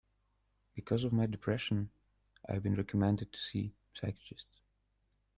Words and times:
Because 0.73 1.03
of 1.03 1.13
my 1.13 1.27
depression, 1.27 1.91
I 2.49 2.53
have 2.53 2.63
been 2.63 2.73
recommended 2.73 3.31
to 3.31 3.39
see 3.39 3.65
a 3.67 3.95
psychiatrist. 3.99 4.47